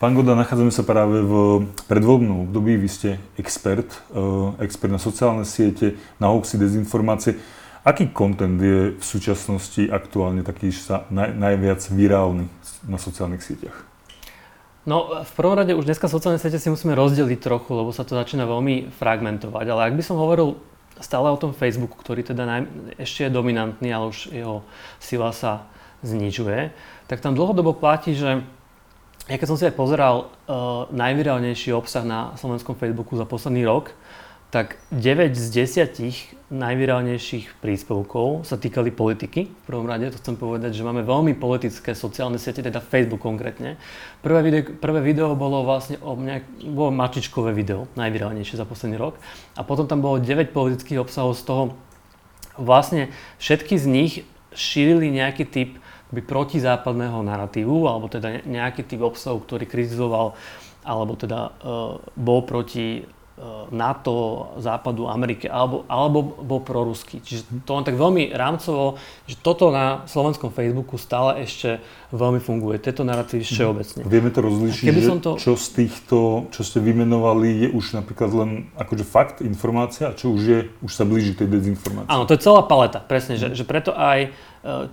[0.00, 2.72] Pán Goda, nachádzame sa práve v predvoľbnom období.
[2.80, 7.36] Vy ste expert, eh, expert na sociálne siete, na hoaxy, dezinformácie.
[7.84, 12.48] Aký kontent je v súčasnosti aktuálne taký sa naj, najviac virálny
[12.88, 13.76] na sociálnych sieťach?
[14.88, 18.16] No, v prvom rade už dneska sociálne siete si musíme rozdeliť trochu, lebo sa to
[18.16, 19.68] začína veľmi fragmentovať.
[19.68, 20.56] Ale ak by som hovoril
[20.96, 22.60] stále o tom Facebooku, ktorý teda naj,
[22.96, 24.64] ešte je dominantný, ale už jeho
[24.96, 25.68] sila sa
[26.00, 26.72] znižuje,
[27.04, 28.40] tak tam dlhodobo platí, že
[29.28, 33.92] ja keď som si aj pozeral uh, najvirálnejší obsah na slovenskom Facebooku za posledný rok,
[34.50, 39.46] tak 9 z 10 najvirálnejších príspevkov sa týkali politiky.
[39.46, 43.78] V prvom rade to chcem povedať, že máme veľmi politické sociálne siete, teda Facebook konkrétne.
[44.26, 49.22] Prvé video, prvé video bolo vlastne o mňa, bolo mačičkové video, najvirálnejšie za posledný rok.
[49.54, 51.64] A potom tam bolo 9 politických obsahov, z toho
[52.58, 54.12] vlastne všetky z nich
[54.50, 55.70] šírili nejaký typ
[56.10, 60.34] akoby protizápadného narratívu, alebo teda nejaký typ obsahu, ktorý kritizoval
[60.80, 63.06] alebo teda uh, bol proti
[63.40, 67.24] E, NATO, Západu, Amerike, alebo, alebo bol proruský.
[67.24, 71.80] Čiže to len tak veľmi rámcovo, že toto na slovenskom Facebooku stále ešte
[72.12, 72.76] veľmi funguje.
[72.76, 73.48] Tieto narratívy mhm.
[73.48, 74.00] všeobecne.
[74.04, 75.32] Vieme to rozlíšiť, že to...
[75.40, 76.18] čo z týchto,
[76.52, 80.92] čo ste vymenovali, je už napríklad len akože fakt, informácia, a čo už je, už
[80.92, 82.12] sa blíži tej dezinformácii.
[82.12, 84.36] Áno, to je celá paleta, presne, že, že preto aj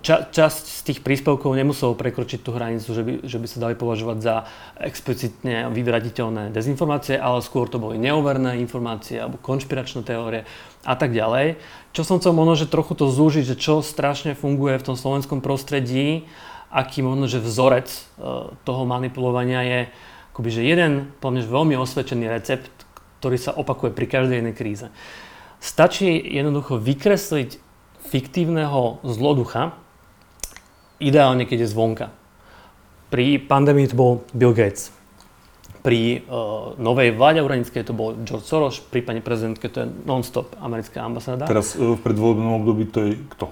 [0.00, 3.74] ča, časť z tých príspevkov nemuselo prekročiť tú hranicu, že by, že by sa dali
[3.76, 4.36] považovať za
[4.80, 10.48] explicitne vyvraditeľné dezinformácie, ale skôr to boli neoverné informácie alebo konšpiračné teórie
[10.88, 11.60] a tak ďalej.
[11.92, 15.44] Čo som chcel možno, že trochu to zúžiť, že čo strašne funguje v tom slovenskom
[15.44, 16.24] prostredí,
[16.72, 18.00] aký možno, že vzorec e,
[18.64, 19.80] toho manipulovania je
[20.32, 22.72] akoby, že jeden pomnež veľmi osvedčený recept,
[23.20, 24.86] ktorý sa opakuje pri každej jednej kríze.
[25.58, 27.67] Stačí jednoducho vykresliť
[28.08, 29.76] fiktívneho zloducha,
[30.98, 32.06] ideálne keď je zvonka.
[33.12, 34.92] Pri pandémii to bol Bill Gates.
[35.78, 40.58] Pri uh, novej vláde uranickej to bol George Soros, pri pani prezidentke to je non-stop
[40.58, 41.46] americká ambasáda.
[41.46, 43.46] Teraz uh, v predvoľbnom období to je kto?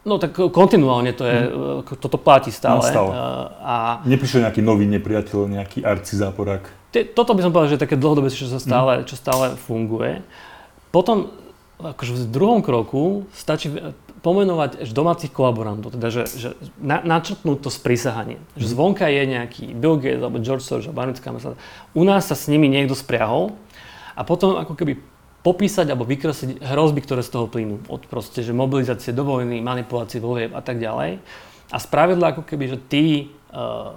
[0.00, 2.00] No tak kontinuálne to je, hmm.
[2.00, 2.80] toto platí stále.
[2.80, 3.12] No, stále.
[3.60, 4.00] A...
[4.08, 6.64] Neprišiel nejaký nový nepriateľ, nejaký arcizáporák?
[7.12, 9.06] Toto by som povedal, že je také dlhodobé, čo, sa stále, hmm.
[9.10, 10.24] čo stále funguje.
[10.88, 11.28] Potom
[11.82, 13.72] akože v druhom kroku stačí
[14.20, 18.36] pomenovať domácich kolaborantov, teda že, že na, načrtnúť to sprísahanie.
[18.56, 18.72] Že mhm.
[18.76, 21.56] zvonka je nejaký Bill Gates alebo George Soros alebo americká ambasáda.
[21.96, 23.56] U nás sa s nimi niekto spriahol
[24.12, 25.00] a potom ako keby
[25.40, 27.80] popísať alebo vykresliť hrozby, ktoré z toho plynú.
[27.88, 31.16] Od proste, že mobilizácie do vojny, manipulácie volieb a tak ďalej.
[31.72, 33.96] A spravidla ako keby, že tí, uh,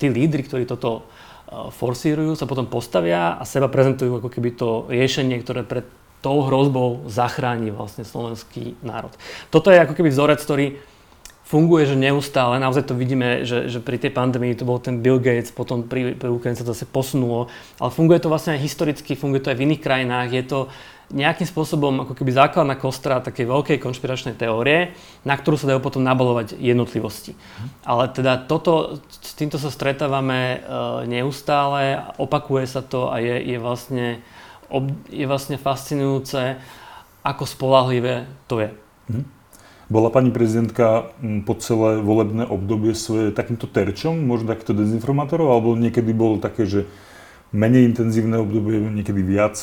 [0.00, 4.88] tí lídry, ktorí toto uh, forsírujú, sa potom postavia a seba prezentujú ako keby to
[4.88, 5.84] riešenie, ktoré pre
[6.24, 9.12] tou hrozbou zachráni vlastne slovenský národ.
[9.52, 10.80] Toto je ako keby vzorec, ktorý
[11.44, 15.20] funguje, že neustále, naozaj to vidíme, že, že pri tej pandémii to bol ten Bill
[15.20, 19.12] Gates, potom pri, pri Ukrajine sa to zase posunulo, ale funguje to vlastne aj historicky,
[19.12, 20.60] funguje to aj v iných krajinách, je to
[21.12, 26.00] nejakým spôsobom ako keby základná kostra takej veľkej konšpiračnej teórie, na ktorú sa dajú potom
[26.00, 27.36] nabalovať jednotlivosti.
[27.84, 30.58] Ale teda toto, s týmto sa stretávame e,
[31.12, 34.24] neustále, opakuje sa to a je, je vlastne
[35.12, 36.58] je vlastne fascinujúce,
[37.24, 38.70] ako spolahlivé to je.
[39.10, 39.24] Mhm.
[39.84, 41.12] Bola pani prezidentka
[41.44, 46.88] po celé volebné obdobie svoje takýmto terčom, možno takýchto dezinformátorov, alebo niekedy bolo také, že
[47.52, 49.60] menej intenzívne obdobie, niekedy viac?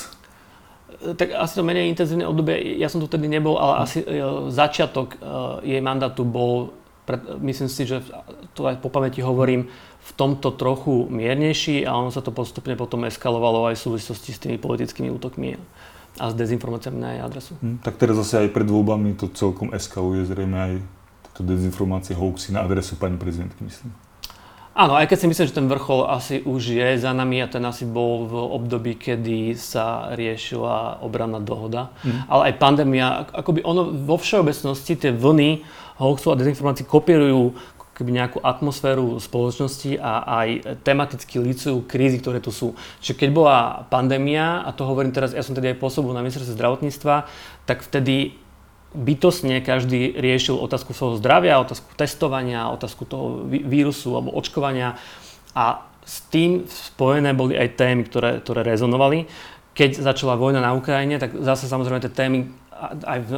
[1.02, 4.22] E, tak asi to menej intenzívne obdobie, ja som tu vtedy nebol, ale asi e,
[4.54, 6.70] začiatok e, jej mandátu bol,
[7.20, 8.06] myslím si, že
[8.54, 9.68] to aj po pamäti hovorím,
[10.02, 14.42] v tomto trochu miernejší a ono sa to postupne potom eskalovalo aj v súvislosti s
[14.42, 15.58] tými politickými útokmi
[16.20, 17.54] a s dezinformáciami na jej adresu.
[17.62, 20.74] Hm, tak teraz zase aj pred voľbami to celkom eskaluje zrejme aj
[21.32, 23.90] tieto dezinformácie, hoaxy na adresu pani prezidentky, myslím.
[24.72, 27.60] Áno, aj keď si myslím, že ten vrchol asi už je za nami a ten
[27.68, 31.92] asi bol v období, kedy sa riešila obranná dohoda.
[32.08, 32.32] Mm.
[32.32, 35.68] Ale aj pandémia, akoby ono vo všeobecnosti tie vlny
[36.00, 37.52] hoaxov a dezinformácií kopírujú
[38.02, 42.74] keby nejakú atmosféru spoločnosti a aj tematicky licujú krízy, ktoré tu sú.
[43.04, 46.58] Čiže keď bola pandémia, a to hovorím teraz, ja som tedy aj pôsobil na ministerstve
[46.58, 47.30] zdravotníctva,
[47.70, 48.41] tak vtedy
[48.92, 55.00] bytosne každý riešil otázku svojho zdravia, otázku testovania, otázku toho vírusu alebo očkovania
[55.56, 59.30] a s tým spojené boli aj témy, ktoré, ktoré rezonovali.
[59.72, 62.52] Keď začala vojna na Ukrajine, tak zase samozrejme tie témy
[62.82, 63.32] aj v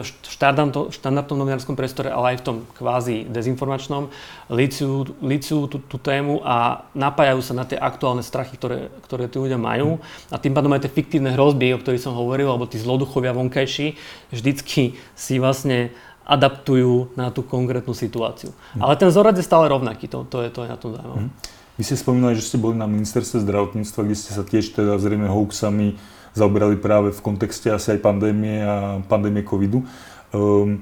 [0.95, 4.07] štandardnom novinárskom priestore, ale aj v tom kvázi dezinformačnom,
[4.47, 9.37] licujú, licujú tú, tú tému a napájajú sa na tie aktuálne strachy, ktoré, ktoré tí
[9.43, 9.99] ľudia majú.
[10.31, 13.99] A tým pádom aj tie fiktívne hrozby, o ktorých som hovoril, alebo tí zloduchovia vonkajší,
[14.31, 15.91] vždycky si vlastne
[16.23, 18.55] adaptujú na tú konkrétnu situáciu.
[18.79, 18.81] Mm.
[18.87, 21.27] Ale ten vzorec je stále rovnaký, to, to, je, to je na tom zaujímavé.
[21.27, 21.31] Mm.
[21.73, 25.27] Vy ste spomínali, že ste boli na ministerstve zdravotníctva, kde ste sa tiež teda zrejme
[25.27, 25.99] hoaxami
[26.33, 29.85] zaoberali práve v kontexte asi aj pandémie a pandémie covidu.
[30.33, 30.81] Um,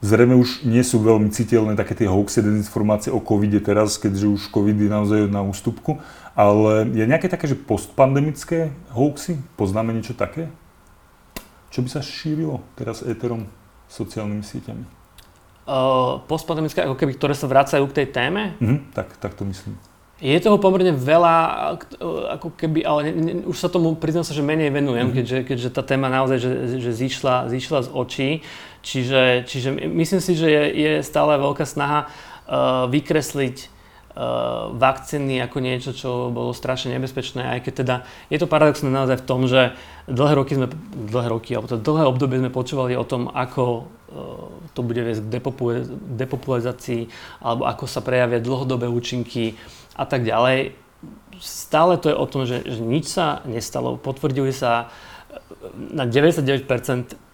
[0.00, 4.42] zrejme už nie sú veľmi citeľné také tie hoaxy, dezinformácie o covide teraz, keďže už
[4.54, 5.98] covid je naozaj na ústupku,
[6.38, 9.40] ale je nejaké také, že postpandemické hoaxy?
[9.58, 10.52] Poznáme niečo také?
[11.74, 13.50] Čo by sa šírilo teraz éterom,
[13.90, 14.84] sociálnymi sieťami?
[15.66, 18.54] Uh, postpandemické, ako keby, ktoré sa vracajú k tej téme?
[18.62, 19.74] Mhm, tak, tak to myslím.
[20.16, 21.36] Je toho pomerne veľa,
[22.40, 25.16] ako keby, ale ne, ne, už sa tomu priznám sa, že menej venujem, mm-hmm.
[25.20, 28.30] keďže, keďže tá téma naozaj že, že zišla, zišla z očí.
[28.80, 33.56] Čiže, čiže myslím si, že je, je stále veľká snaha uh, vykresliť
[34.16, 37.96] uh, vakcíny ako niečo, čo bolo strašne nebezpečné, aj keď teda
[38.32, 39.76] je to paradoxné naozaj v tom, že
[40.08, 40.72] dlhé roky sme,
[41.12, 45.28] dlhé roky, alebo to dlhé obdobie sme počúvali o tom, ako uh, to bude viesť
[45.28, 45.32] k
[46.24, 47.10] depopularizácii,
[47.44, 49.60] alebo ako sa prejavia dlhodobé účinky
[49.96, 50.76] a tak ďalej.
[51.40, 53.96] Stále to je o tom, že, že nič sa nestalo.
[53.96, 54.92] Potvrdili sa
[55.32, 56.64] e, na 99%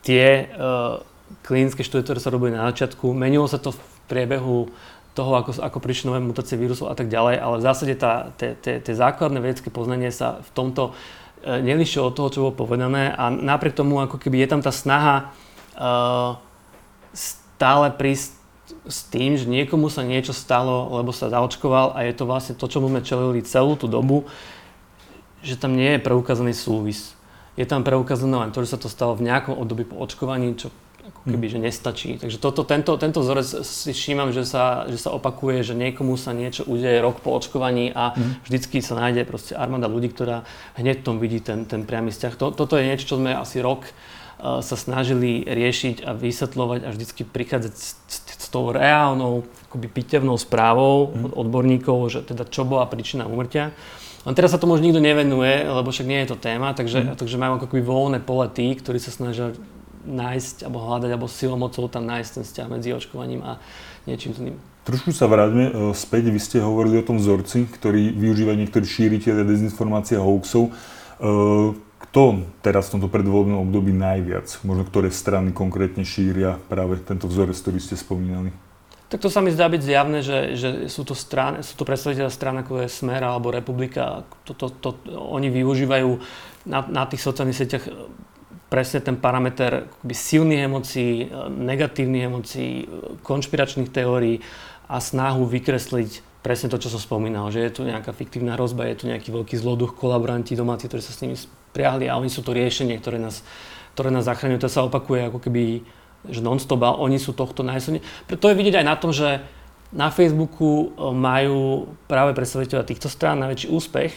[0.02, 0.98] tie uh,
[1.46, 3.14] klinické štúdie, ktoré sa robili na začiatku.
[3.14, 3.80] Menilo sa to v
[4.10, 4.74] priebehu
[5.14, 7.94] toho, ako, ako prišli nové mutácie vírusov a tak ďalej, ale v zásade
[8.58, 13.30] tie, základné vedecké poznanie sa v tomto uh, nelišie od toho, čo bolo povedané a
[13.30, 15.30] napriek tomu, ako keby je tam tá snaha
[15.78, 16.34] uh,
[17.14, 18.41] stále prísť
[18.86, 22.66] s tým, že niekomu sa niečo stalo, lebo sa zaočkoval a je to vlastne to,
[22.70, 24.26] čo sme čelili celú tú dobu,
[25.42, 27.18] že tam nie je preukázaný súvis.
[27.58, 30.72] Je tam preukázané len to, že sa to stalo v nejakom období po očkovaní, čo
[31.02, 32.10] ako keby, že nestačí.
[32.22, 36.30] Takže toto, tento, tento vzorec si všímam, že sa, že sa opakuje, že niekomu sa
[36.30, 38.46] niečo udeje rok po očkovaní a mm.
[38.46, 40.46] vždycky sa nájde proste armáda ľudí, ktorá
[40.78, 42.38] hneď v tom vidí ten, ten priamy vzťah.
[42.38, 46.88] To, toto je niečo, čo sme asi rok uh, sa snažili riešiť a vysvetľovať a
[46.94, 48.18] vždycky prichádzať s, s
[48.52, 51.24] tou reálnou akoby pitevnou správou mm.
[51.24, 53.72] od odborníkov, že teda čo bola príčina úmrtia.
[54.22, 57.16] Len teraz sa tomu už nikto nevenuje, lebo však nie je to téma, takže, mm.
[57.16, 59.56] takže majú ako keby voľné pole tí, ktorí sa snažia
[60.02, 63.62] nájsť alebo hľadať alebo silou mocou tam nájsť ten vzťah medzi očkovaním a
[64.06, 64.58] niečím iným.
[64.82, 66.34] Trošku sa vráťme e, späť.
[66.34, 70.68] Vy ste hovorili o tom vzorci, ktorý využívajú niektorí šíriteľia dezinformácie a hoaxov.
[70.68, 70.72] E,
[72.08, 77.54] kto teraz v tomto predvoľbnom období najviac, možno ktoré strany konkrétne šíria práve tento vzorec,
[77.54, 78.50] ktorý ste spomínali?
[79.12, 82.32] Tak to sa mi zdá byť zjavné, že, že sú, to strany, sú to predstaviteľe
[82.32, 84.24] strán ako je Smer alebo Republika.
[84.48, 86.10] To, to, to, oni využívajú
[86.64, 87.84] na, na tých sociálnych sieťach
[88.72, 92.88] presne ten parameter silných emócií, negatívnych emócií,
[93.20, 94.40] konšpiračných teórií
[94.88, 98.98] a snahu vykresliť presne to, čo som spomínal, že je tu nejaká fiktívna hrozba, je
[98.98, 101.38] tu nejaký veľký zloduch, kolaboranti domáci, ktorí sa s nimi
[101.70, 103.46] priahli a oni sú to riešenie, ktoré nás,
[103.94, 104.60] ktoré nás zachraňujú.
[104.66, 105.86] To sa opakuje ako keby
[106.22, 108.38] že non-stop a oni sú tohto najsilnejšie.
[108.38, 109.42] To je vidieť aj na tom, že
[109.90, 114.14] na Facebooku e, majú práve predstaviteľa týchto strán najväčší úspech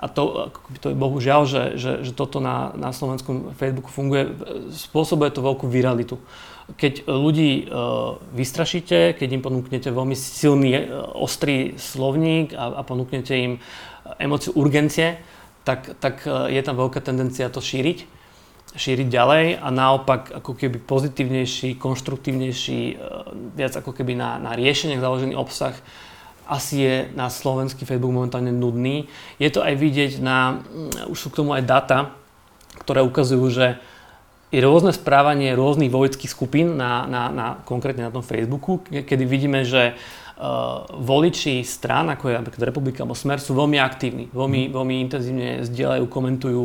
[0.00, 0.48] a to,
[0.80, 4.32] to je bohužiaľ, že, že, že toto na, na slovenskom Facebooku funguje,
[4.72, 6.16] spôsobuje to veľkú viralitu.
[6.76, 7.74] Keď ľudí e,
[8.36, 10.82] vystrašíte, keď im ponúknete veľmi silný, e,
[11.18, 13.52] ostrý slovník a, a ponúknete im
[14.18, 15.18] emóciu urgencie,
[15.64, 18.06] tak, tak e, je tam veľká tendencia to šíriť,
[18.74, 22.94] šíriť ďalej a naopak ako keby pozitívnejší, konštruktívnejší, e,
[23.54, 25.74] viac ako keby na, na riešeniach založený obsah
[26.50, 29.06] asi je na slovenský Facebook momentálne nudný.
[29.38, 31.98] Je to aj vidieť na, mm, už sú k tomu aj data,
[32.82, 33.78] ktoré ukazujú, že
[34.50, 39.62] je rôzne správanie rôznych vojských skupín na, na, na, konkrétne na tom Facebooku, kedy vidíme,
[39.62, 44.70] že uh, voliči strán, ako je napríklad Republika alebo Smer, sú veľmi aktívni, veľmi, mhm.
[44.74, 46.62] veľmi intenzívne zdieľajú, komentujú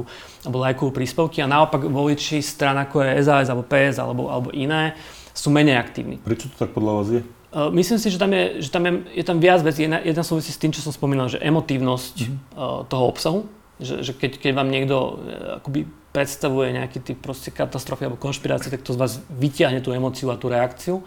[0.50, 4.98] alebo lajkujú príspevky a naopak voliči strán, ako je SAS alebo PS alebo, alebo iné,
[5.36, 6.18] sú menej aktívni.
[6.18, 7.22] Prečo to tak podľa vás je?
[7.56, 9.86] Uh, myslím si, že tam je, že tam je, je tam viac vecí.
[9.86, 12.36] Jedna, jedna súvisí s tým, čo som spomínal, že emotívnosť mm.
[12.58, 13.46] uh, toho obsahu.
[13.76, 15.14] Že, že keď, keď vám niekto uh,
[15.60, 15.84] akoby
[16.16, 20.40] predstavuje nejaký typ proste katastrofy alebo konšpirácie, tak to z vás vyťahne tú emóciu a
[20.40, 21.04] tú reakciu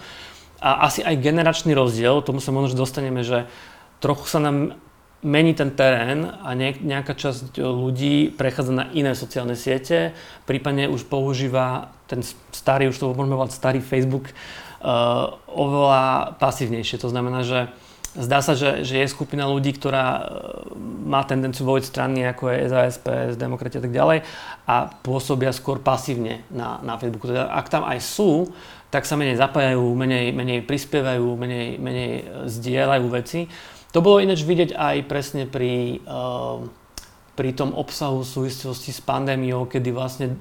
[0.59, 3.47] a asi aj generačný rozdiel, tomu sa možno dostaneme, že
[4.03, 4.77] trochu sa nám
[5.23, 10.15] mení ten terén a nejaká časť ľudí prechádza na iné sociálne siete,
[10.47, 12.23] prípadne už používa ten
[12.55, 17.03] starý, už to môžeme starý Facebook, uh, oveľa pasívnejšie.
[17.03, 17.71] To znamená, že
[18.19, 20.23] zdá sa, že, že je skupina ľudí, ktorá uh,
[21.07, 24.27] má tendenciu voliť strany ako je SAS, PS, demokrati a tak ďalej
[24.69, 27.31] a pôsobia skôr pasívne na, na Facebooku.
[27.31, 28.53] Teda ak tam aj sú,
[28.93, 33.49] tak sa menej zapájajú, menej, menej prispievajú, menej, menej e, zdieľajú veci.
[33.93, 36.61] To bolo ináč vidieť aj presne pri, uh,
[37.33, 40.37] pri tom obsahu v súvislosti s pandémiou, kedy vlastne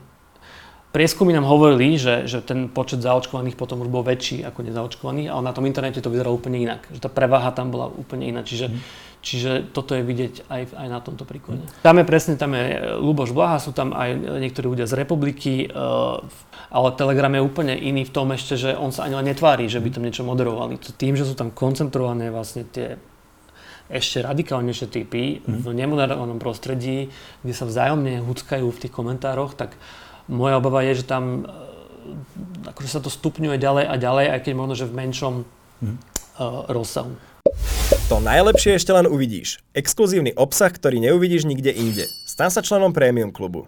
[0.97, 5.45] prieskumy nám hovorili, že, že ten počet zaočkovaných potom už bol väčší ako nezaočkovaných, ale
[5.45, 6.89] na tom internete to vyzeralo úplne inak.
[6.89, 8.41] Že tá prevaha tam bola úplne iná.
[8.41, 8.79] Čiže, mm.
[9.21, 11.61] čiže toto je vidieť aj, aj na tomto príklade.
[11.61, 11.85] Mm.
[11.85, 16.17] Tam je presne, tam je Luboš Blaha, sú tam aj niektorí ľudia z republiky, uh,
[16.73, 19.77] ale Telegram je úplne iný v tom ešte, že on sa ani len netvári, že
[19.77, 20.81] by tam niečo moderovali.
[20.81, 22.97] Tým, že sú tam koncentrované vlastne tie
[23.87, 25.61] ešte radikálnejšie typy mm.
[25.61, 27.13] v nemoderovanom prostredí,
[27.45, 29.77] kde sa vzájomne huckajú v tých komentároch, tak
[30.27, 34.53] moja obava je, že tam e, akože sa to stupňuje ďalej a ďalej, aj keď
[34.53, 35.33] možno, že v menšom
[35.81, 35.97] mm.
[36.37, 37.15] uh, rozsahu.
[38.11, 39.63] To najlepšie ešte len uvidíš.
[39.73, 42.05] Exkluzívny obsah, ktorý neuvidíš nikde inde.
[42.27, 43.65] Stan sa členom Premium klubu.